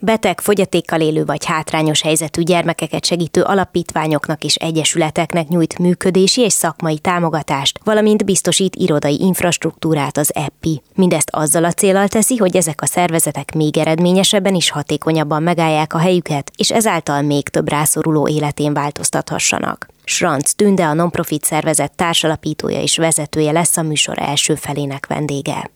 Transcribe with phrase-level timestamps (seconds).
[0.00, 6.98] Beteg, fogyatékkal élő vagy hátrányos helyzetű gyermekeket segítő alapítványoknak és egyesületeknek nyújt működési és szakmai
[6.98, 10.82] támogatást, valamint biztosít irodai infrastruktúrát az EPPI.
[10.94, 15.98] Mindezt azzal a célral teszi, hogy ezek a szervezetek még eredményesebben és hatékonyabban megállják a
[15.98, 19.88] helyüket, és ezáltal még több rászoruló életén változtathassanak.
[20.04, 25.70] Schranz Tünde, a nonprofit szervezet társalapítója és vezetője lesz a műsor első felének vendége.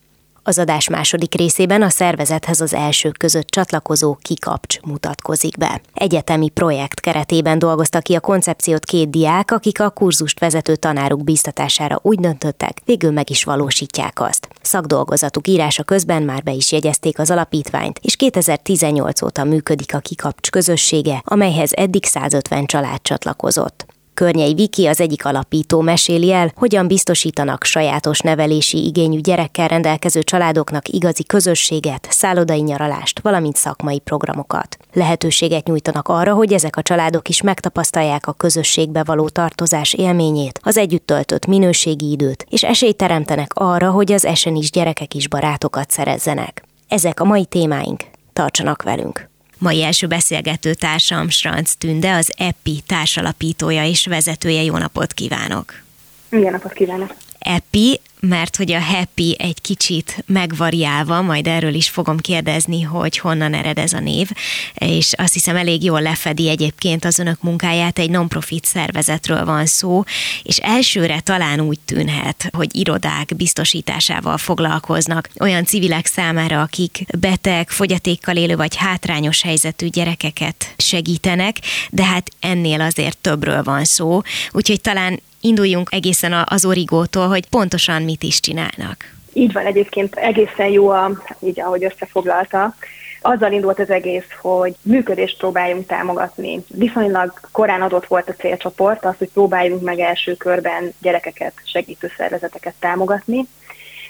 [0.44, 5.80] Az adás második részében a szervezethez az elsők között csatlakozó kikapcs mutatkozik be.
[5.94, 11.98] Egyetemi projekt keretében dolgozta ki a koncepciót két diák, akik a kurzust vezető tanáruk bíztatására
[12.02, 14.48] úgy döntöttek, végül meg is valósítják azt.
[14.62, 20.50] Szakdolgozatuk írása közben már be is jegyezték az alapítványt, és 2018 óta működik a kikapcs
[20.50, 23.91] közössége, amelyhez eddig 150 család csatlakozott.
[24.14, 30.88] Környei Viki az egyik alapító meséli el, hogyan biztosítanak sajátos nevelési igényű gyerekkel rendelkező családoknak
[30.88, 34.76] igazi közösséget, szállodai nyaralást, valamint szakmai programokat.
[34.92, 40.76] Lehetőséget nyújtanak arra, hogy ezek a családok is megtapasztalják a közösségbe való tartozás élményét, az
[40.76, 45.90] együtt töltött minőségi időt, és esélyt teremtenek arra, hogy az esen is gyerekek is barátokat
[45.90, 46.64] szerezzenek.
[46.88, 48.04] Ezek a mai témáink.
[48.32, 49.31] Tartsanak velünk!
[49.62, 54.62] Mai első beszélgető társam Stranc Tünde, az EPI társalapítója és vezetője.
[54.62, 55.82] Jó napot kívánok!
[56.30, 57.14] Jó napot kívánok!
[57.38, 63.54] EPI mert hogy a happy egy kicsit megvariálva, majd erről is fogom kérdezni, hogy honnan
[63.54, 64.30] ered ez a név,
[64.74, 70.02] és azt hiszem elég jól lefedi egyébként az önök munkáját, egy non-profit szervezetről van szó,
[70.42, 75.28] és elsőre talán úgy tűnhet, hogy irodák biztosításával foglalkoznak.
[75.40, 81.56] Olyan civilek számára, akik beteg, fogyatékkal élő vagy hátrányos helyzetű gyerekeket segítenek,
[81.90, 84.20] de hát ennél azért többről van szó,
[84.52, 88.96] úgyhogy talán induljunk egészen az origótól, hogy pontosan mit is csinálnak.
[89.32, 91.10] Így van egyébként egészen jó, a,
[91.40, 92.74] így ahogy összefoglalta.
[93.20, 96.64] Azzal indult az egész, hogy működést próbáljunk támogatni.
[96.68, 102.74] Viszonylag korán adott volt a célcsoport, az, hogy próbáljunk meg első körben gyerekeket, segítő szervezeteket
[102.78, 103.46] támogatni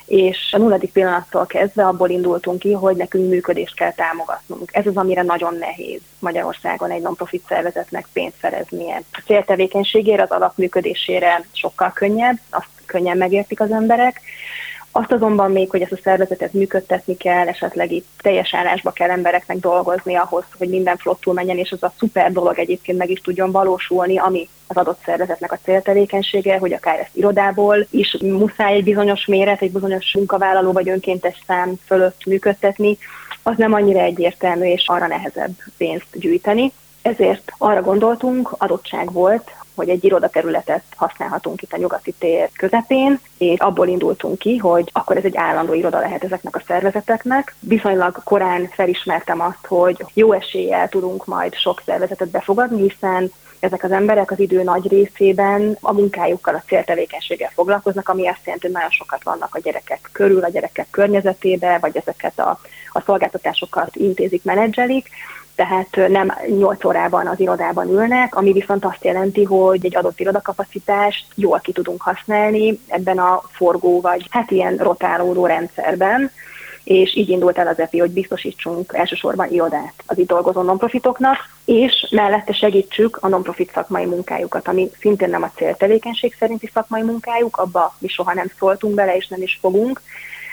[0.07, 4.71] és a nulladik pillanattól kezdve abból indultunk ki, hogy nekünk működést kell támogatnunk.
[4.73, 9.03] Ez az, amire nagyon nehéz Magyarországon egy non-profit szervezetnek pénzt szereznie.
[9.13, 14.21] A céltevékenységére, az alapműködésére sokkal könnyebb, azt könnyen megértik az emberek,
[14.93, 19.57] azt azonban még, hogy ezt a szervezetet működtetni kell, esetleg itt teljes állásba kell embereknek
[19.57, 23.51] dolgozni ahhoz, hogy minden flottul menjen, és az a szuper dolog egyébként meg is tudjon
[23.51, 29.27] valósulni, ami az adott szervezetnek a céltevékenysége, hogy akár ezt irodából is muszáj egy bizonyos
[29.27, 32.99] méret, egy bizonyos munkavállaló vagy önkéntes szám fölött működtetni,
[33.43, 36.73] az nem annyira egyértelmű, és arra nehezebb pénzt gyűjteni.
[37.03, 43.59] Ezért arra gondoltunk, adottság volt, hogy egy irodaterületet használhatunk itt a nyugati tér közepén, és
[43.59, 47.55] abból indultunk ki, hogy akkor ez egy állandó iroda lehet ezeknek a szervezeteknek.
[47.61, 53.33] Viszonylag korán felismertem azt, hogy jó eséllyel tudunk majd sok szervezetet befogadni, hiszen
[53.63, 58.67] ezek az emberek az idő nagy részében a munkájukkal, a céltevékenységgel foglalkoznak, ami azt jelenti,
[58.67, 62.61] hogy nagyon sokat vannak a gyerekek körül, a gyerekek környezetébe, vagy ezeket a,
[62.93, 65.09] a szolgáltatásokat intézik, menedzselik,
[65.63, 71.27] tehát nem 8 órában az irodában ülnek, ami viszont azt jelenti, hogy egy adott irodakapacitást
[71.35, 76.31] jól ki tudunk használni ebben a forgó vagy hát ilyen rotálódó rendszerben,
[76.85, 82.09] és így indult el az EPI, hogy biztosítsunk elsősorban irodát az itt dolgozó nonprofitoknak, és
[82.11, 87.95] mellette segítsük a nonprofit szakmai munkájukat, ami szintén nem a céltevékenység szerinti szakmai munkájuk, abba
[87.99, 90.01] mi soha nem szóltunk bele, és nem is fogunk,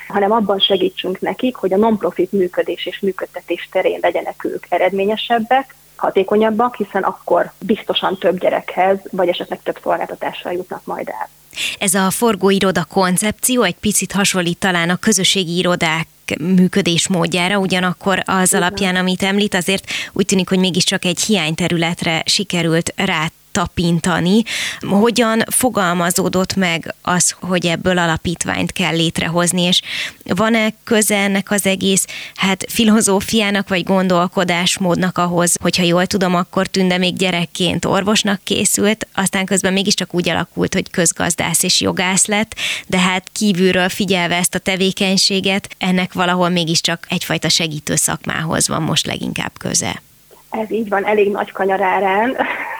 [0.09, 6.75] hanem abban segítsünk nekik, hogy a non-profit működés és működtetés terén legyenek ők eredményesebbek, hatékonyabbak,
[6.75, 11.29] hiszen akkor biztosan több gyerekhez, vagy esetleg több szolgáltatással jutnak majd el.
[11.79, 16.07] Ez a forgóiroda koncepció egy picit hasonlít talán a közösségi irodák
[16.39, 19.83] működésmódjára, ugyanakkor az alapján, amit említ, azért
[20.13, 23.25] úgy tűnik, hogy mégiscsak egy hiányterületre sikerült rá
[23.59, 24.43] rátapintani.
[24.79, 29.81] Hogyan fogalmazódott meg az, hogy ebből alapítványt kell létrehozni, és
[30.23, 36.97] van-e köze ennek az egész hát filozófiának vagy gondolkodásmódnak ahhoz, hogyha jól tudom, akkor Tünde
[36.97, 42.55] még gyerekként orvosnak készült, aztán közben mégiscsak úgy alakult, hogy közgazdász és jogász lett,
[42.87, 49.05] de hát kívülről figyelve ezt a tevékenységet, ennek valahol mégiscsak egyfajta segítő szakmához van most
[49.05, 50.01] leginkább köze.
[50.49, 52.35] Ez így van, elég nagy kanyarárán.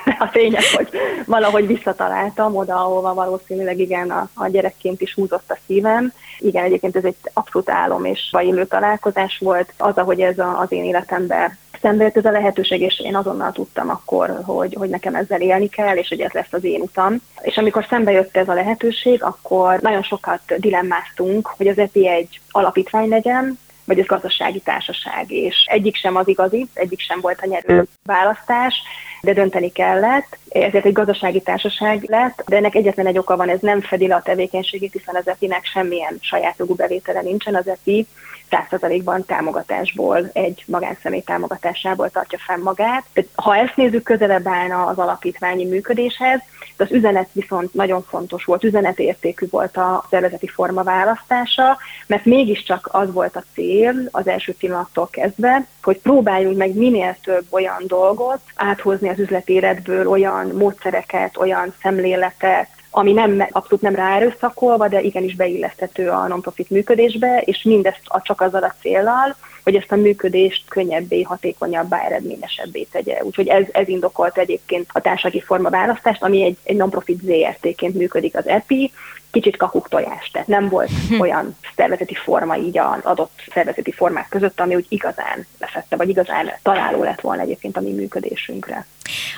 [0.26, 0.90] A tényleg, hogy
[1.26, 6.14] valahogy visszataláltam oda, ahova valószínűleg igen, a, a gyerekként is húzott a szívem.
[6.40, 9.74] Igen, egyébként ez egy abszolút álom és vajillő találkozás volt.
[9.78, 13.90] Az, ahogy ez a, az én életemben szembe ez a lehetőség, és én azonnal tudtam
[13.90, 17.16] akkor, hogy, hogy nekem ezzel élni kell, és hogy ez lesz az én utam.
[17.42, 22.40] És amikor szembe jött ez a lehetőség, akkor nagyon sokat dilemmáztunk, hogy az EPI egy
[22.52, 27.48] alapítvány legyen, vagy ez gazdasági társaság, és egyik sem az igazi, egyik sem volt a
[27.48, 28.76] nyerő választás,
[29.22, 33.60] de dönteni kellett, ezért egy gazdasági társaság lett, de ennek egyetlen egy oka van, ez
[33.60, 38.08] nem fedi le a tevékenységét, hiszen az EPI-nek semmilyen saját jogú bevétele nincsen, az EPI
[38.52, 43.04] 100%-ban támogatásból, egy magánszemély támogatásából tartja fenn magát.
[43.36, 46.40] Ha ezt nézzük, közelebb állna az alapítványi működéshez,
[46.80, 51.78] de az üzenet viszont nagyon fontos volt, üzenetértékű volt a szervezeti forma választása,
[52.08, 57.46] mert mégiscsak az volt a cél az első pillanattól kezdve, hogy próbáljunk meg minél több
[57.50, 64.88] olyan dolgot áthozni az üzleti életből, olyan módszereket, olyan szemléletet, ami nem, abszolút nem ráerőszakolva,
[64.88, 69.96] de igenis beilleszthető a non-profit működésbe, és mindezt csak azzal a célral, hogy ezt a
[69.96, 73.24] működést könnyebbé, hatékonyabbá, eredményesebbé tegye.
[73.24, 78.36] Úgyhogy ez, ez indokolt egyébként a társasági forma választást, ami egy, egy non-profit ZRT-ként működik
[78.36, 78.92] az EPI,
[79.32, 81.20] kicsit kakuk tojás, tehát nem volt hm.
[81.20, 86.52] olyan szervezeti forma így az adott szervezeti formák között, ami úgy igazán lefette, vagy igazán
[86.62, 88.86] találó lett volna egyébként a mi működésünkre.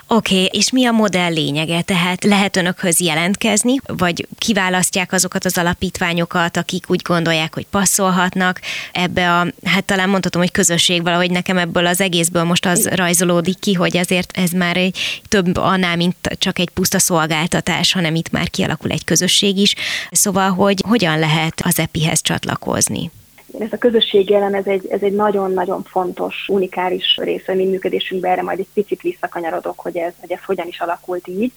[0.08, 1.82] Oké, okay, és mi a modell lényege?
[1.82, 8.60] Tehát lehet önökhöz jelentkezni, vagy kiválasztják azokat az alapítványokat, akik úgy gondolják, hogy passzolhatnak
[8.92, 13.60] ebbe a, hát talán mondhatom, hogy közösség valahogy nekem ebből az egészből most az rajzolódik
[13.60, 18.30] ki, hogy azért ez már egy több annál, mint csak egy puszta szolgáltatás, hanem itt
[18.30, 19.76] már kialakul egy közösség is.
[20.12, 23.12] Szóval, hogy hogyan lehet az EPI-hez csatlakozni?
[23.60, 28.32] Ez a közösségi elem, ez egy, ez egy nagyon-nagyon fontos, unikális része a mi működésünkben,
[28.32, 31.52] erre majd egy picit visszakanyarodok, hogy ez, hogy ez hogyan is alakult így.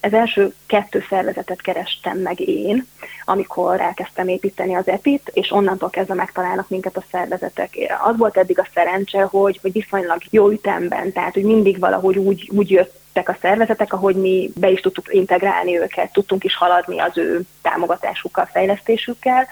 [0.00, 2.86] Ez első kettő szervezetet kerestem meg én,
[3.24, 7.76] amikor elkezdtem építeni az EPIT, és onnantól kezdve megtalálnak minket a szervezetek.
[8.04, 12.50] Az volt eddig a szerencse, hogy, hogy viszonylag jó ütemben, tehát hogy mindig valahogy úgy,
[12.52, 17.18] úgy jött a szervezetek, ahogy mi be is tudtuk integrálni őket, tudtunk is haladni az
[17.18, 19.46] ő támogatásukkal, fejlesztésükkel.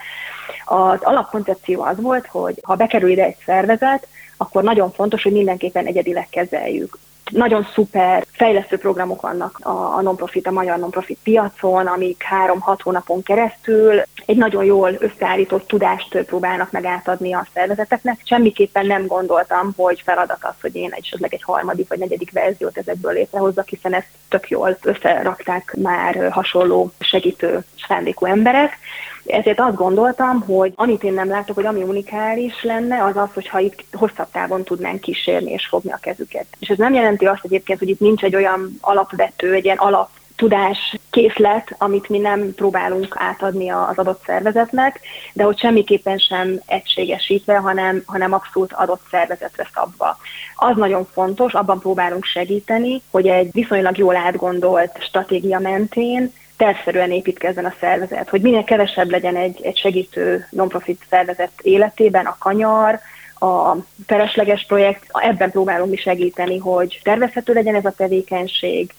[0.65, 4.07] Az alapkoncepció az volt, hogy ha bekerül ide egy szervezet,
[4.37, 6.97] akkor nagyon fontos, hogy mindenképpen egyedileg kezeljük
[7.33, 14.01] nagyon szuper fejlesztő programok vannak a, non-profit, a magyar non-profit piacon, amik három-hat hónapon keresztül
[14.25, 18.19] egy nagyon jól összeállított tudást próbálnak meg átadni a szervezeteknek.
[18.23, 23.13] Semmiképpen nem gondoltam, hogy feladat az, hogy én esetleg egy harmadik vagy negyedik verziót ezekből
[23.13, 28.77] létrehozzak, hiszen ezt tök jól összerakták már hasonló segítő szándékú emberek.
[29.25, 33.59] Ezért azt gondoltam, hogy amit én nem látok, hogy ami unikális lenne, az az, hogyha
[33.59, 36.45] itt hosszabb távon tudnánk kísérni és fogni a kezüket.
[36.59, 40.09] És ez nem jelenti azt egyébként, hogy itt nincs egy olyan alapvető, egy ilyen alap
[40.35, 44.99] tudás készlet, amit mi nem próbálunk átadni az adott szervezetnek,
[45.33, 50.17] de hogy semmiképpen sem egységesítve, hanem, hanem abszolút adott szervezetre szabva.
[50.55, 56.33] Az nagyon fontos, abban próbálunk segíteni, hogy egy viszonylag jól átgondolt stratégia mentén
[56.63, 62.37] tervszerűen építkezzen a szervezet, hogy minél kevesebb legyen egy, egy segítő non-profit szervezet életében a
[62.39, 62.99] kanyar,
[63.39, 68.93] a felesleges projekt, ebben próbálunk mi segíteni, hogy tervezhető legyen ez a tevékenység,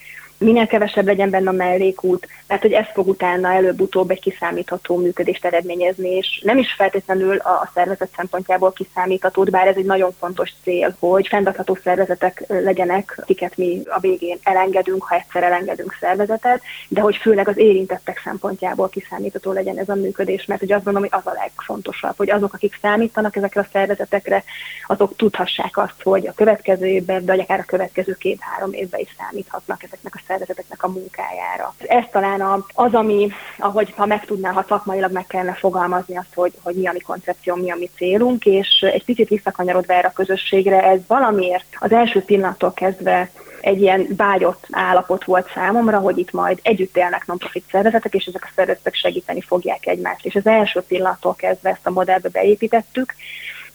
[0.44, 5.44] minél kevesebb legyen benne a mellékút, mert hogy ez fog utána előbb-utóbb egy kiszámítható működést
[5.44, 10.96] eredményezni, és nem is feltétlenül a szervezet szempontjából kiszámítható, bár ez egy nagyon fontos cél,
[10.98, 17.16] hogy fenntartható szervezetek legyenek, akiket mi a végén elengedünk, ha egyszer elengedünk szervezetet, de hogy
[17.16, 21.32] főleg az érintettek szempontjából kiszámítható legyen ez a működés, mert hogy azt gondolom, hogy az
[21.32, 24.44] a legfontosabb, hogy azok, akik számítanak ezekre a szervezetekre,
[24.86, 29.82] azok tudhassák azt, hogy a következő évben, vagy akár a következő két-három évben is számíthatnak
[29.82, 30.33] ezeknek a szervezeteknek
[30.78, 31.74] a munkájára.
[31.78, 36.52] Ez talán az, ami, ahogy ha meg tudná, ha szakmailag meg kellene fogalmazni azt, hogy,
[36.62, 40.12] hogy mi a mi koncepció, mi a mi célunk, és egy picit visszakanyarodva erre a
[40.12, 43.30] közösségre, ez valamiért az első pillanattól kezdve
[43.64, 48.44] egy ilyen vágyott állapot volt számomra, hogy itt majd együtt élnek non-profit szervezetek, és ezek
[48.44, 50.26] a szervezetek segíteni fogják egymást.
[50.26, 53.14] És az első pillanattól kezdve ezt a modellbe beépítettük,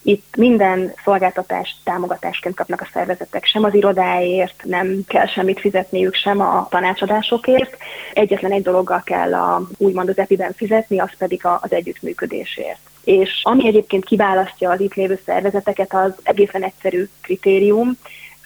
[0.01, 6.41] Itt minden szolgáltatást támogatásként kapnak a szervezetek, sem az irodáért, nem kell semmit fizetniük, sem
[6.41, 7.77] a tanácsadásokért.
[8.13, 12.79] Egyetlen egy dologgal kell a, úgymond az epiben fizetni, az pedig az együttműködésért.
[13.03, 17.97] És ami egyébként kiválasztja az itt lévő szervezeteket, az egészen egyszerű kritérium,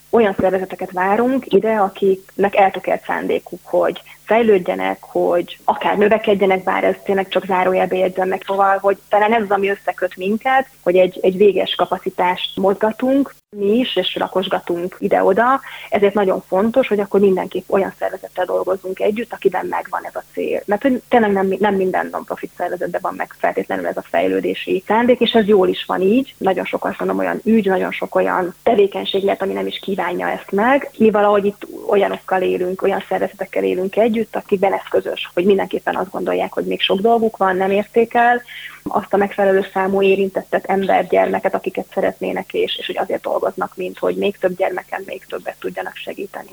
[0.09, 7.27] olyan szervezeteket várunk ide, akiknek eltökelt szándékuk, hogy fejlődjenek, hogy akár növekedjenek, bár ez tényleg
[7.27, 11.37] csak zárójelbe jegyzem meg, szóval, hogy talán ez az, ami összeköt minket, hogy egy, egy
[11.37, 17.93] véges kapacitást mozgatunk, mi is, és rakosgatunk ide-oda, ezért nagyon fontos, hogy akkor mindenképp olyan
[17.99, 20.61] szervezettel dolgozunk együtt, akiben megvan ez a cél.
[20.65, 25.19] Mert hogy tényleg nem, nem minden non-profit szervezetben van meg feltétlenül ez a fejlődési szándék,
[25.19, 26.33] és ez jól is van így.
[26.37, 30.29] Nagyon sok azt mondom, olyan ügy, nagyon sok olyan tevékenység lehet, ami nem is kívánja
[30.29, 30.89] ezt meg.
[30.97, 36.11] Mi valahogy itt olyanokkal élünk, olyan szervezetekkel élünk együtt, akikben ez közös, hogy mindenképpen azt
[36.11, 38.41] gondolják, hogy még sok dolguk van, nem értékel,
[38.83, 43.97] azt a megfelelő számú érintettet, ember, gyermeket, akiket szeretnének, és, és hogy azért dolgoznak, mint
[43.97, 46.49] hogy még több gyermeken még többet tudjanak segíteni.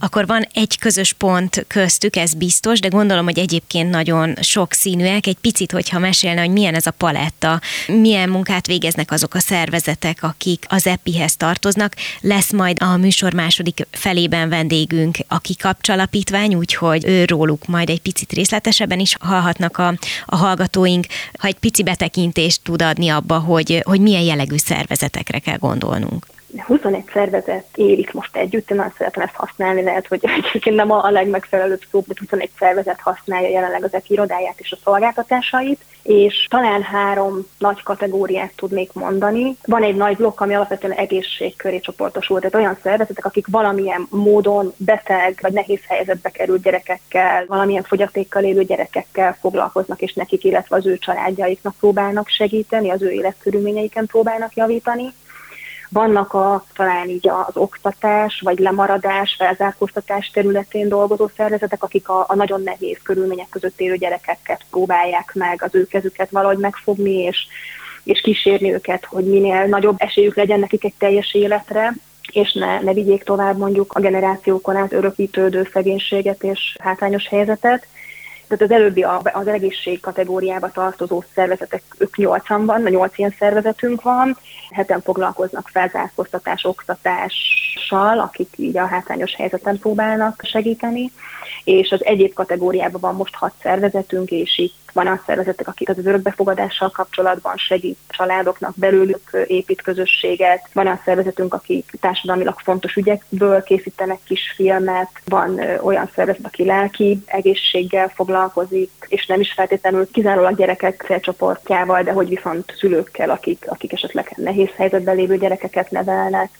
[0.00, 5.26] Akkor van egy közös pont köztük, ez biztos, de gondolom, hogy egyébként nagyon sok színűek.
[5.26, 10.22] Egy picit, hogyha mesélne, hogy milyen ez a paletta, milyen munkát végeznek azok a szervezetek,
[10.22, 11.94] akik az EPI-hez tartoznak.
[12.20, 18.98] Lesz majd a műsor második felében vendégünk, aki kapcsalapítvány, úgyhogy róluk majd egy picit részletesebben
[18.98, 19.94] is hallhatnak a,
[20.26, 21.06] a hallgatóink.
[21.38, 26.26] Ha egy pici betekintést tud adni abba, hogy, hogy milyen jellegű szervezetekre kell gondolnunk.
[26.66, 31.10] 21 szervezet élik most együtt, én nagyon szeretem ezt használni, lehet, hogy egyébként nem a
[31.10, 36.82] legmegfelelőbb szó, de 21 szervezet használja jelenleg az EPI irodáját és a szolgáltatásait, és talán
[36.82, 39.56] három nagy kategóriát tudnék mondani.
[39.64, 41.80] Van egy nagy blokk, ami alapvetően egészség köré
[42.26, 48.64] tehát olyan szervezetek, akik valamilyen módon beteg vagy nehéz helyzetbe került gyerekekkel, valamilyen fogyatékkal élő
[48.64, 55.12] gyerekekkel foglalkoznak, és nekik, illetve az ő családjaiknak próbálnak segíteni, az ő életkörülményeiken próbálnak javítani.
[55.88, 62.34] Vannak a, talán így az oktatás, vagy lemaradás, felzárkóztatás területén dolgozó szervezetek, akik a, a
[62.34, 67.46] nagyon nehéz körülmények között élő gyerekeket próbálják meg, az ő kezüket valahogy megfogni, és,
[68.04, 71.94] és kísérni őket, hogy minél nagyobb esélyük legyen nekik egy teljes életre,
[72.32, 77.86] és ne, ne vigyék tovább mondjuk a generációkon át örökítődő szegénységet és hátrányos helyzetet.
[78.48, 79.02] Tehát az előbbi
[79.32, 84.36] az egészség kategóriába tartozó szervezetek, ők nyolcan van, nyolc ilyen szervezetünk van,
[84.70, 86.64] heten foglalkoznak felzárkóztatás,
[87.90, 91.12] oktatással, akik így a hátrányos helyzeten próbálnak segíteni,
[91.64, 95.98] és az egyéb kategóriában van most hat szervezetünk, és itt van a szervezetek, akik az
[95.98, 100.68] örökbefogadással kapcsolatban segít családoknak, belőlük épít közösséget.
[100.72, 105.10] Van a szervezetünk, akik társadalmilag fontos ügyekből készítenek kis filmet.
[105.24, 112.12] Van olyan szervezet, aki lelki egészséggel foglalkozik, és nem is feltétlenül kizárólag gyerekek célcsoportjával, de
[112.12, 116.50] hogy viszont szülőkkel, akik, akik esetleg nehéz helyzetben lévő gyerekeket nevelnek.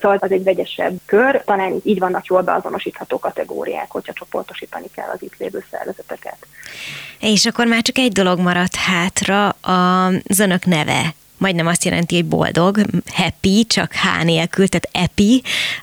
[0.00, 5.22] Szóval az egy vegyesebb kör, talán így, vannak jól beazonosítható kategóriák, hogyha csoportosítani kell az
[5.22, 6.36] itt lévő szervezeteket.
[7.20, 12.24] És akkor már csak egy dolog maradt hátra, az önök neve majdnem azt jelenti, hogy
[12.24, 12.80] boldog,
[13.12, 15.42] happy, csak H nélkül, tehát epi.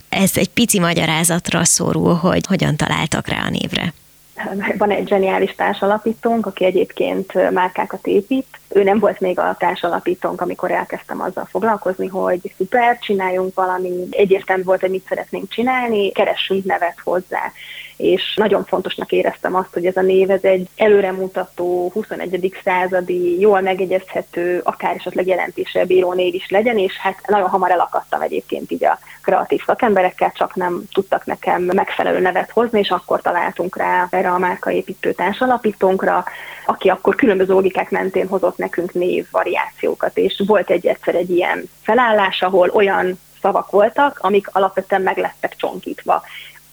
[0.09, 3.93] Ez egy pici magyarázatra szorul, hogy hogyan találtak rá a névre
[4.77, 8.47] van egy zseniális társalapítónk, aki egyébként márkákat épít.
[8.69, 14.63] Ő nem volt még a társalapítónk, amikor elkezdtem azzal foglalkozni, hogy szuper, csináljunk valami, egyértelmű
[14.63, 17.51] volt, hogy mit szeretnénk csinálni, keressünk nevet hozzá
[17.97, 22.57] és nagyon fontosnak éreztem azt, hogy ez a név ez egy előremutató, 21.
[22.63, 28.21] századi, jól megegyezhető, akár esetleg jelentéssel bíró név is legyen, és hát nagyon hamar elakadtam
[28.21, 33.77] egyébként így a kreatív szakemberekkel, csak nem tudtak nekem megfelelő nevet hozni, és akkor találtunk
[33.77, 36.23] rá erre a márkaépítő társalapítónkra,
[36.65, 42.41] aki akkor különböző logikák mentén hozott nekünk névvariációkat, és volt egy egyszer egy ilyen felállás,
[42.41, 46.23] ahol olyan szavak voltak, amik alapvetően meg lettek csonkítva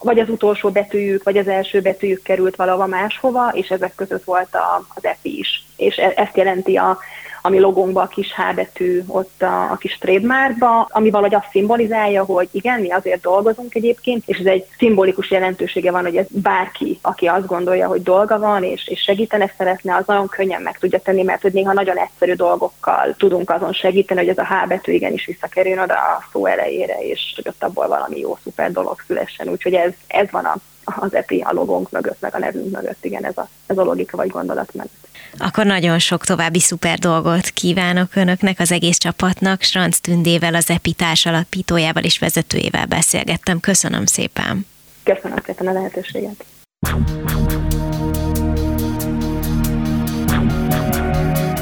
[0.02, 4.54] vagy az utolsó betűjük, vagy az első betűjük került valahova máshova, és ezek között volt
[4.54, 5.64] a, az EPI is.
[5.76, 6.98] És e, ezt jelenti a,
[7.42, 12.24] ami logónkban a kis H betű ott a, a kis trademarkba, ami valahogy azt szimbolizálja,
[12.24, 16.98] hogy igen, mi azért dolgozunk egyébként, és ez egy szimbolikus jelentősége van, hogy ez bárki,
[17.02, 20.98] aki azt gondolja, hogy dolga van, és, és segítene szeretne, az nagyon könnyen meg tudja
[20.98, 24.92] tenni, mert hogy néha nagyon egyszerű dolgokkal tudunk azon segíteni, hogy ez a H betű
[24.92, 29.48] igenis visszakerüljön oda a szó elejére, és hogy ott abból valami jó, szuper dolog szülessen.
[29.48, 33.24] Úgyhogy ez, ez van a, az EPI a logónk mögött, meg a nevünk mögött, igen,
[33.24, 35.08] ez a, ez a logika vagy gondolat mögött.
[35.38, 39.62] Akkor nagyon sok további szuper dolgot kívánok Önöknek, az egész csapatnak.
[39.62, 43.60] Sranc Tündével, az EPI társ alapítójával és vezetőjével beszélgettem.
[43.60, 44.66] Köszönöm szépen.
[45.02, 46.44] Köszönöm szépen a lehetőséget.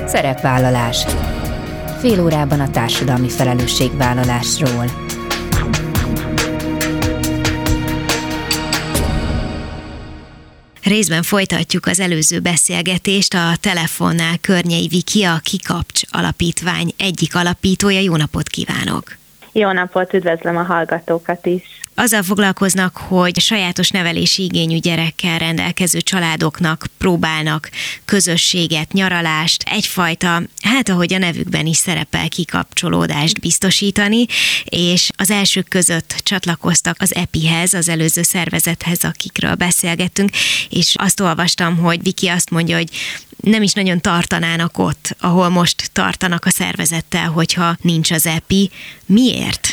[0.07, 1.05] Szerepvállalás
[2.01, 4.85] Fél órában a társadalmi felelősségvállalásról.
[10.83, 18.01] Részben folytatjuk az előző beszélgetést a telefonnál Környei Viki, a Kikapcs Alapítvány egyik alapítója.
[18.01, 19.20] Jó napot kívánok!
[19.53, 21.81] Jó napot, üdvözlöm a hallgatókat is!
[22.01, 27.71] azzal foglalkoznak, hogy sajátos nevelési igényű gyerekkel rendelkező családoknak próbálnak
[28.05, 34.27] közösséget, nyaralást, egyfajta, hát ahogy a nevükben is szerepel, kikapcsolódást biztosítani,
[34.65, 40.31] és az elsők között csatlakoztak az EPI-hez, az előző szervezethez, akikről beszélgettünk,
[40.71, 42.89] és azt olvastam, hogy Viki azt mondja, hogy
[43.41, 48.71] nem is nagyon tartanának ott, ahol most tartanak a szervezettel, hogyha nincs az EPI.
[49.07, 49.67] Miért?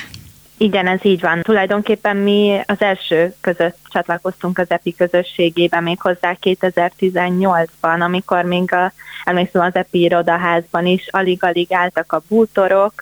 [0.59, 1.41] Igen, ez így van.
[1.41, 8.91] Tulajdonképpen mi az első között csatlakoztunk az EPI közösségébe, még hozzá 2018-ban, amikor még a,
[9.23, 12.93] emlékszem az EPI irodaházban is alig-alig álltak a bútorok,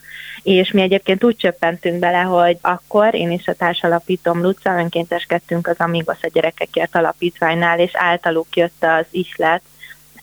[0.44, 5.78] és mi egyébként úgy csöppentünk bele, hogy akkor én és a társalapítom Luca önkénteskedtünk az
[5.78, 9.62] Amigos a gyerekekért alapítványnál, és általuk jött az ihlet,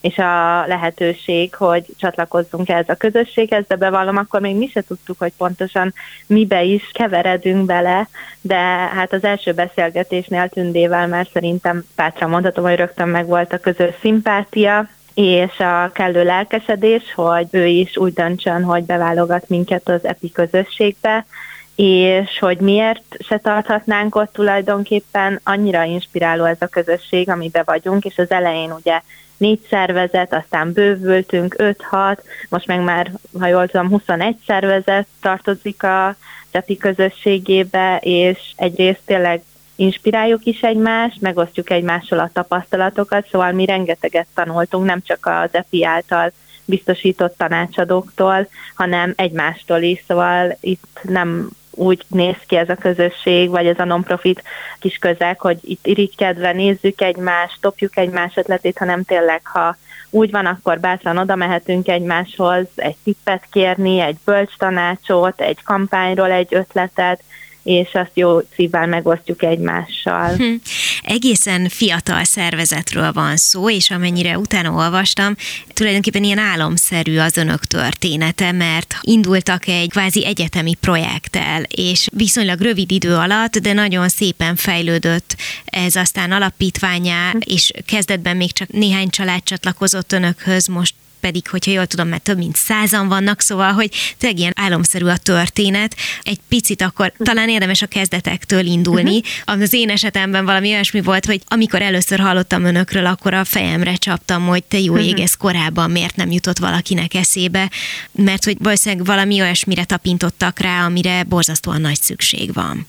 [0.02, 5.18] és a lehetőség, hogy csatlakozzunk ehhez a közösséghez, de bevallom, akkor még mi se tudtuk,
[5.18, 5.94] hogy pontosan
[6.26, 8.09] mibe is keveredünk bele,
[8.40, 8.56] de
[8.94, 13.94] hát az első beszélgetésnél Tündével már szerintem bátran mondhatom, hogy rögtön meg volt a közös
[14.00, 20.32] szimpátia, és a kellő lelkesedés, hogy ő is úgy döntsön, hogy beválogat minket az EPI
[20.32, 21.26] közösségbe,
[21.75, 28.18] és hogy miért se tarthatnánk ott tulajdonképpen, annyira inspiráló ez a közösség, amiben vagyunk, és
[28.18, 29.00] az elején ugye
[29.42, 32.18] négy szervezet, aztán bővültünk 5-6,
[32.49, 36.16] most meg már, ha jól tudom, 21 szervezet tartozik a
[36.50, 39.42] CEPI közösségébe, és egyrészt tényleg
[39.76, 45.84] inspiráljuk is egymást, megosztjuk egymással a tapasztalatokat, szóval mi rengeteget tanultunk, nem csak az EPI
[45.84, 46.32] által
[46.64, 53.66] biztosított tanácsadóktól, hanem egymástól is, szóval itt nem úgy néz ki ez a közösség, vagy
[53.66, 54.42] ez a non-profit
[54.78, 59.76] kis közeg, hogy itt irigykedve nézzük egymást, topjuk egymás ötletét, hanem tényleg, ha
[60.10, 66.30] úgy van, akkor bátran oda mehetünk egymáshoz egy tippet kérni, egy bölcs tanácsot, egy kampányról
[66.30, 67.22] egy ötletet,
[67.62, 70.34] és azt jó szívvel megosztjuk egymással.
[70.34, 70.54] Hm.
[71.02, 75.37] Egészen fiatal szervezetről van szó, és amennyire utána olvastam,
[75.68, 82.90] tulajdonképpen ilyen álomszerű az önök története, mert indultak egy kvázi egyetemi projekttel, és viszonylag rövid
[82.90, 89.42] idő alatt, de nagyon szépen fejlődött ez aztán alapítványá, és kezdetben még csak néhány család
[89.42, 94.38] csatlakozott önökhöz, most pedig, hogyha jól tudom, mert több mint százan vannak, szóval, hogy tényleg
[94.38, 95.96] ilyen álomszerű a történet.
[96.22, 99.16] Egy picit akkor talán érdemes a kezdetektől indulni.
[99.46, 99.62] Uh-huh.
[99.62, 104.46] Az én esetemben valami olyasmi volt, hogy amikor először hallottam önökről, akkor a fejemre csaptam,
[104.46, 107.70] hogy te jó ég, ez korábban miért nem jutott valakinek eszébe,
[108.12, 112.87] mert hogy valószínűleg valami olyasmire tapintottak rá, amire borzasztóan nagy szükség van.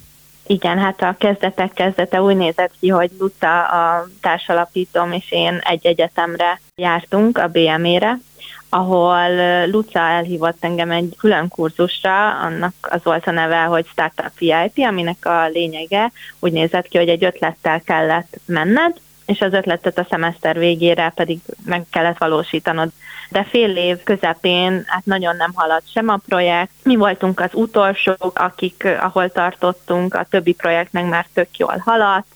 [0.48, 5.86] Igen, hát a kezdetek kezdete úgy nézett ki, hogy Luca a társalapítom és én egy
[5.86, 8.18] egyetemre jártunk, a BME-re,
[8.70, 14.86] ahol Luca elhívott engem egy külön kurzusra, annak az volt a neve, hogy Startup VIP,
[14.88, 20.08] aminek a lényege úgy nézett ki, hogy egy ötlettel kellett menned, és az ötletet a
[20.10, 22.90] szemeszter végére pedig meg kellett valósítanod.
[23.30, 26.72] De fél év közepén hát nagyon nem haladt sem a projekt.
[26.84, 32.28] Mi voltunk az utolsók, akik, ahol tartottunk, a többi projektnek már tök jól haladt,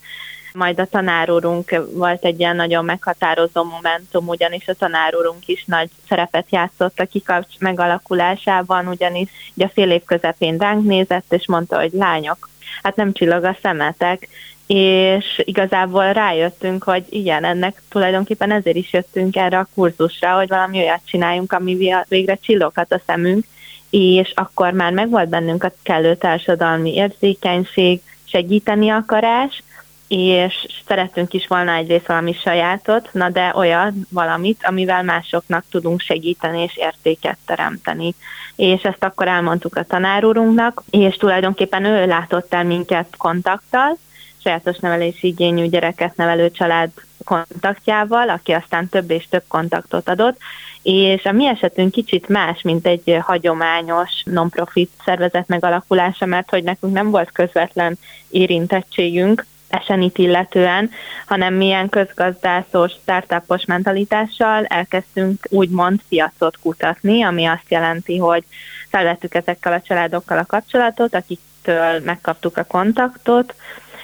[0.54, 6.46] majd a tanárúrunk volt egy ilyen nagyon meghatározó momentum, ugyanis a tanárúrunk is nagy szerepet
[6.50, 11.92] játszott a kikapcs megalakulásában, ugyanis ugye a fél év közepén ránk nézett, és mondta, hogy
[11.94, 12.50] lányok,
[12.84, 14.28] hát nem csillog a szemetek,
[14.68, 20.80] és igazából rájöttünk, hogy igen, ennek tulajdonképpen ezért is jöttünk erre a kurzusra, hogy valami
[20.80, 23.46] olyat csináljunk, ami végre csilloghat a szemünk,
[23.90, 29.64] és akkor már megvolt bennünk a kellő társadalmi érzékenység, segíteni akarás,
[30.08, 36.62] és szeretünk is volna egyrészt valami sajátot, na de olyan valamit, amivel másoknak tudunk segíteni
[36.62, 38.14] és értéket teremteni.
[38.56, 43.98] És ezt akkor elmondtuk a tanárúrunknak, és tulajdonképpen ő látott el minket kontakttal,
[44.44, 46.90] sajátos nevelési igényű gyereket nevelő család
[47.24, 50.38] kontaktjával, aki aztán több és több kontaktot adott,
[50.82, 56.94] és a mi esetünk kicsit más, mint egy hagyományos non-profit szervezet megalakulása, mert hogy nekünk
[56.94, 57.98] nem volt közvetlen
[58.30, 60.92] érintettségünk, esenit illetően,
[61.26, 68.44] hanem milyen közgazdászos, startupos mentalitással elkezdtünk úgymond piacot kutatni, ami azt jelenti, hogy
[68.90, 73.56] felvettük ezekkel a családokkal a kapcsolatot, akiktől megkaptuk a kontaktot,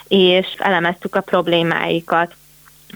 [0.08, 2.36] és elemeztük a problémáikat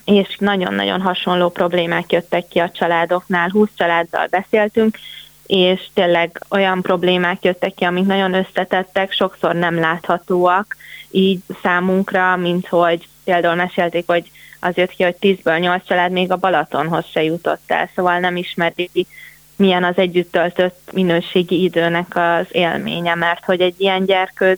[0.06, 3.50] és nagyon-nagyon hasonló problémák jöttek ki a családoknál.
[3.50, 4.98] 20 családdal beszéltünk,
[5.46, 10.76] és tényleg olyan problémák jöttek ki, amik nagyon összetettek, sokszor nem láthatóak
[11.12, 16.32] így számunkra, mint hogy például mesélték, hogy az jött ki, hogy 10-ből 8 család még
[16.32, 18.90] a Balatonhoz se jutott el, szóval nem ismeri
[19.56, 24.58] milyen az együtt töltött minőségi időnek az élménye, mert hogy egy ilyen gyerköz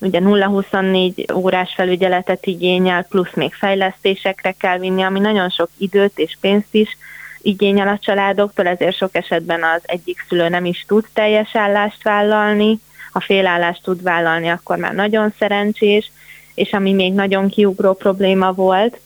[0.00, 6.36] ugye 0-24 órás felügyeletet igényel, plusz még fejlesztésekre kell vinni, ami nagyon sok időt és
[6.40, 6.96] pénzt is
[7.42, 12.78] igényel a családoktól, ezért sok esetben az egyik szülő nem is tud teljes állást vállalni,
[13.12, 16.10] ha félállást tud vállalni, akkor már nagyon szerencsés,
[16.54, 19.00] és ami még nagyon kiugró probléma volt,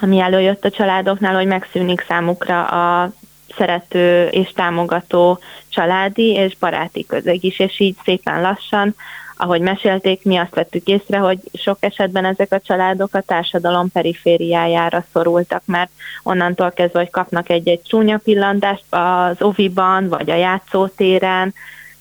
[0.00, 3.12] ami előjött a családoknál, hogy megszűnik számukra a
[3.56, 8.94] szerető és támogató családi és baráti közeg is, és így szépen lassan,
[9.36, 15.04] ahogy mesélték, mi azt vettük észre, hogy sok esetben ezek a családok a társadalom perifériájára
[15.12, 15.90] szorultak, mert
[16.22, 21.54] onnantól kezdve, hogy kapnak egy-egy csúnya pillantást az oviban, vagy a játszótéren,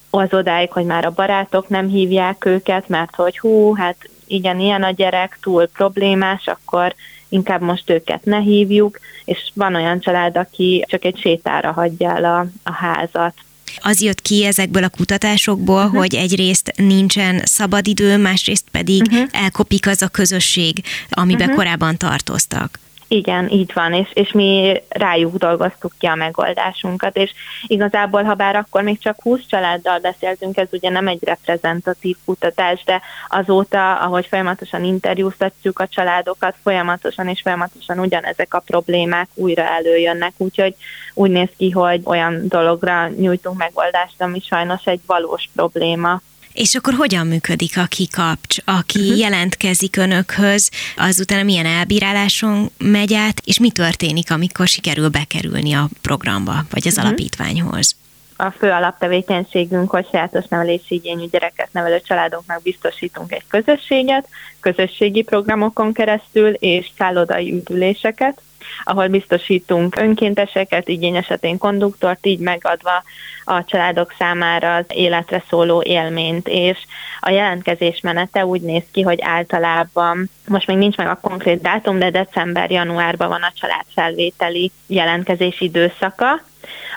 [0.10, 3.96] az odáig, hogy már a barátok nem hívják őket, mert hogy hú, hát
[4.28, 6.96] igen, ilyen a gyerek, túl problémás, akkor
[7.30, 12.24] inkább most őket ne hívjuk, és van olyan család, aki csak egy sétára hagyja el
[12.24, 13.34] a, a házat.
[13.82, 16.00] Az jött ki ezekből a kutatásokból, uh-huh.
[16.00, 19.30] hogy egyrészt nincsen szabadidő, másrészt pedig uh-huh.
[19.32, 21.56] elkopik az a közösség, amiben uh-huh.
[21.56, 22.80] korábban tartoztak.
[23.08, 27.32] Igen, így van, és, és mi rájuk dolgoztuk ki a megoldásunkat, és
[27.68, 32.84] igazából, ha bár akkor még csak 20 családdal beszéltünk, ez ugye nem egy reprezentatív kutatás,
[32.84, 40.34] de azóta, ahogy folyamatosan interjúztatjuk a családokat, folyamatosan és folyamatosan ugyanezek a problémák újra előjönnek,
[40.38, 40.76] úgyhogy
[41.14, 46.22] úgy néz ki, hogy olyan dologra nyújtunk megoldást, ami sajnos egy valós probléma.
[46.54, 49.18] És akkor hogyan működik a kikapcs, aki uh-huh.
[49.18, 56.66] jelentkezik önökhöz, azután milyen elbíráláson megy át, és mi történik, amikor sikerül bekerülni a programba,
[56.70, 57.08] vagy az uh-huh.
[57.08, 57.96] alapítványhoz?
[58.38, 64.28] a fő alaptevékenységünk, hogy sajátos nevelési igényű gyereket nevelő családoknak biztosítunk egy közösséget,
[64.60, 68.42] közösségi programokon keresztül és szállodai üdüléseket,
[68.84, 73.04] ahol biztosítunk önkénteseket, igény esetén konduktort, így megadva
[73.44, 76.78] a családok számára az életre szóló élményt, és
[77.20, 82.00] a jelentkezés menete úgy néz ki, hogy általában, most még nincs meg a konkrét dátum,
[82.00, 86.42] de december-januárban van a családfelvételi jelentkezés időszaka,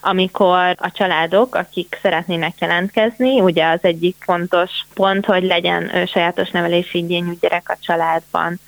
[0.01, 6.99] amikor a családok, akik szeretnének jelentkezni, ugye az egyik fontos pont, hogy legyen sajátos nevelési
[6.99, 8.61] igényű gyerek a családban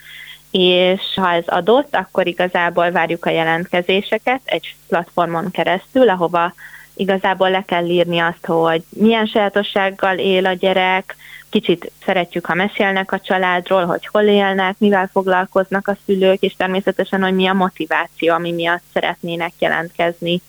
[0.50, 6.54] és ha ez adott, akkor igazából várjuk a jelentkezéseket egy platformon keresztül, ahova
[6.94, 11.16] igazából le kell írni azt, hogy milyen sajátossággal él a gyerek,
[11.50, 17.22] kicsit szeretjük, ha mesélnek a családról, hogy hol élnek, mivel foglalkoznak a szülők, és természetesen,
[17.22, 20.40] hogy mi a motiváció, ami miatt szeretnének jelentkezni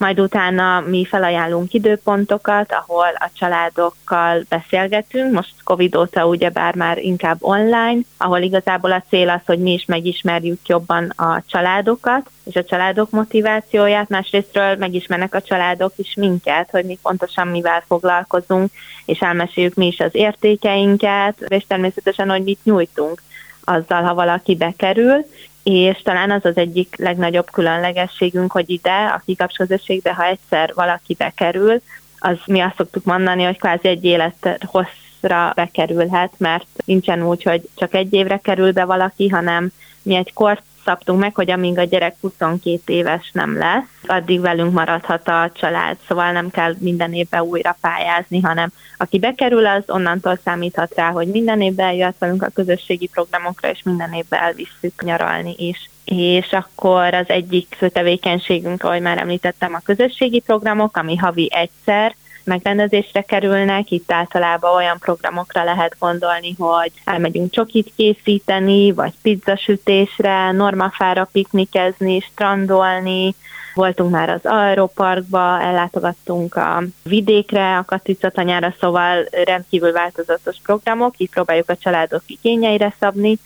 [0.00, 7.36] majd utána mi felajánlunk időpontokat, ahol a családokkal beszélgetünk, most Covid óta ugyebár már inkább
[7.40, 12.64] online, ahol igazából a cél az, hogy mi is megismerjük jobban a családokat, és a
[12.64, 18.70] családok motivációját, másrésztről megismernek a családok is minket, hogy mi pontosan mivel foglalkozunk,
[19.04, 23.22] és elmeséljük mi is az értékeinket, és természetesen, hogy mit nyújtunk
[23.64, 25.26] azzal, ha valaki bekerül,
[25.62, 31.14] és talán az az egyik legnagyobb különlegességünk, hogy ide, a kikaps közösségbe, ha egyszer valaki
[31.14, 31.80] bekerül,
[32.18, 37.68] az mi azt szoktuk mondani, hogy kvázi egy élet hosszra bekerülhet, mert nincsen úgy, hogy
[37.74, 41.84] csak egy évre kerül be valaki, hanem mi egy kort szabtunk meg, hogy amíg a
[41.84, 47.40] gyerek 22 éves nem lesz, addig velünk maradhat a család, szóval nem kell minden évben
[47.40, 52.50] újra pályázni, hanem aki bekerül, az onnantól számíthat rá, hogy minden évben eljött velünk a
[52.54, 55.90] közösségi programokra, és minden évben elvisszük nyaralni is.
[56.04, 62.14] És akkor az egyik fő tevékenységünk, ahogy már említettem, a közösségi programok, ami havi egyszer
[62.44, 63.90] megrendezésre kerülnek.
[63.90, 73.34] Itt általában olyan programokra lehet gondolni, hogy elmegyünk csokit készíteni, vagy pizzasütésre, normafára piknikezni, strandolni,
[73.74, 81.70] Voltunk már az Aeroparkba, ellátogattunk a vidékre, a Katicatanyára, szóval rendkívül változatos programok, így próbáljuk
[81.70, 83.38] a családok igényeire szabni,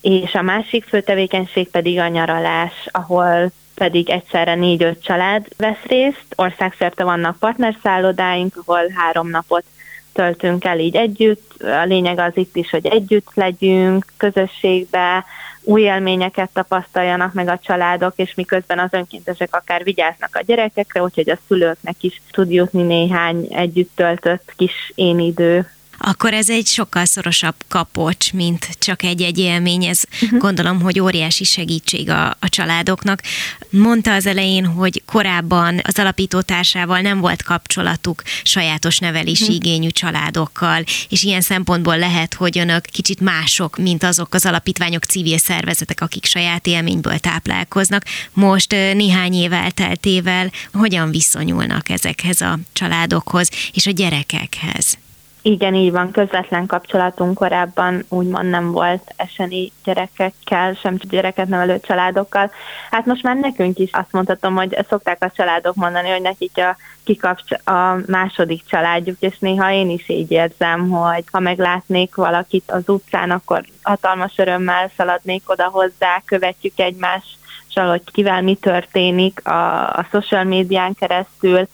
[0.00, 3.50] és a másik fő tevékenység pedig a nyaralás, ahol
[3.82, 6.24] pedig egyszerre négy-öt család vesz részt.
[6.36, 9.64] Országszerte vannak partnerszállodáink, ahol három napot
[10.12, 11.62] töltünk el így együtt.
[11.62, 15.24] A lényeg az itt is, hogy együtt legyünk, közösségbe,
[15.62, 21.30] új élményeket tapasztaljanak meg a családok, és miközben az önkéntesek akár vigyáznak a gyerekekre, úgyhogy
[21.30, 25.70] a szülőknek is tud jutni néhány együtt töltött kis én idő
[26.04, 29.84] akkor ez egy sokkal szorosabb kapocs, mint csak egy-egy élmény.
[29.84, 30.38] Ez uh-huh.
[30.38, 33.22] gondolom, hogy óriási segítség a, a családoknak.
[33.70, 39.56] Mondta az elején, hogy korábban az alapító társával nem volt kapcsolatuk sajátos nevelési uh-huh.
[39.56, 45.38] igényű családokkal, és ilyen szempontból lehet, hogy önök kicsit mások, mint azok az alapítványok, civil
[45.38, 48.04] szervezetek, akik saját élményből táplálkoznak.
[48.32, 54.98] Most néhány év elteltével hogyan viszonyulnak ezekhez a családokhoz és a gyerekekhez?
[55.44, 62.50] Igen, így van, közvetlen kapcsolatunk korábban úgymond nem volt eseni gyerekekkel, sem gyereket nevelő családokkal.
[62.90, 66.76] Hát most már nekünk is azt mondhatom, hogy szokták a családok mondani, hogy nekik a
[67.04, 72.88] kikapcs a második családjuk, és néha én is így érzem, hogy ha meglátnék valakit az
[72.88, 80.06] utcán, akkor hatalmas örömmel szaladnék oda hozzá, követjük egymással, hogy kivel mi történik a, a
[80.10, 81.68] social médián keresztül,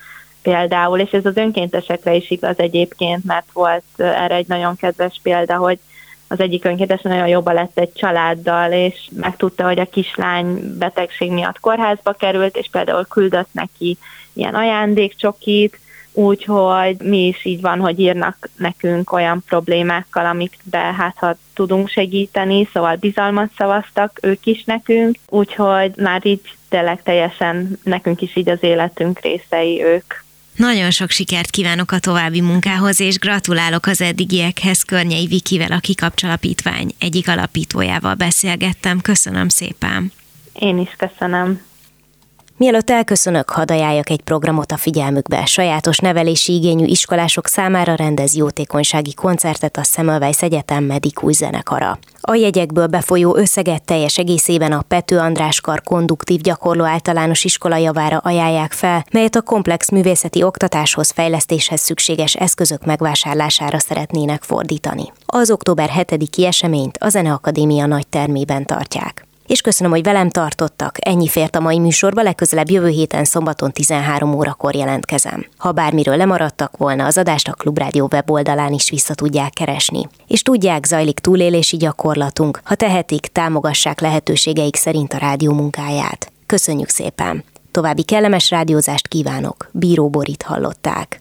[0.48, 5.56] például, és ez az önkéntesekre is igaz egyébként, mert volt erre egy nagyon kedves példa,
[5.56, 5.78] hogy
[6.28, 11.61] az egyik önkéntes nagyon jobban lett egy családdal, és megtudta, hogy a kislány betegség miatt
[11.61, 13.96] kórházba került, és például küldött neki
[14.32, 15.78] ilyen ajándékcsokit,
[16.12, 22.68] úgyhogy mi is így van, hogy írnak nekünk olyan problémákkal, amikbe hát ha tudunk segíteni,
[22.72, 28.62] szóval bizalmat szavaztak ők is nekünk, úgyhogy már így tényleg teljesen nekünk is így az
[28.62, 30.26] életünk részei ők.
[30.58, 36.94] Nagyon sok sikert kívánok a további munkához, és gratulálok az eddigiekhez Környei Vikivel, a Kikapcsalapítvány
[36.98, 39.00] egyik alapítójával beszélgettem.
[39.00, 40.12] Köszönöm szépen!
[40.52, 41.60] Én is köszönöm.
[42.58, 45.44] Mielőtt elköszönök, hadd ajánljak egy programot a figyelmükbe.
[45.44, 51.98] Sajátos nevelési igényű iskolások számára rendez jótékonysági koncertet a Semmelweis Egyetem Medikúj zenekara.
[52.20, 58.16] A jegyekből befolyó összeget teljes egészében a Pető András Kar konduktív gyakorló általános iskola javára
[58.16, 65.12] ajánlják fel, melyet a komplex művészeti oktatáshoz, fejlesztéshez szükséges eszközök megvásárlására szeretnének fordítani.
[65.26, 70.96] Az október 7-i eseményt a Zeneakadémia nagy termében tartják és köszönöm, hogy velem tartottak.
[71.00, 75.46] Ennyi fért a mai műsorba, legközelebb jövő héten szombaton 13 órakor jelentkezem.
[75.56, 80.08] Ha bármiről lemaradtak volna, az adást a Klubrádió weboldalán is vissza tudják keresni.
[80.26, 82.61] És tudják, zajlik túlélési gyakorlatunk.
[82.64, 86.32] Ha tehetik, támogassák lehetőségeik szerint a rádió munkáját.
[86.46, 87.44] Köszönjük szépen!
[87.70, 89.68] További kellemes rádiózást kívánok.
[89.72, 91.20] Bíró Borit hallották.